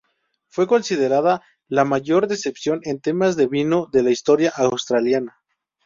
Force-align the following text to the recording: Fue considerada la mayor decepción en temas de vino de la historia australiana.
Fue 0.49 0.65
considerada 0.65 1.43
la 1.67 1.85
mayor 1.85 2.25
decepción 2.27 2.79
en 2.85 3.01
temas 3.01 3.35
de 3.37 3.45
vino 3.45 3.87
de 3.93 4.01
la 4.01 4.09
historia 4.09 4.49
australiana. 4.55 5.39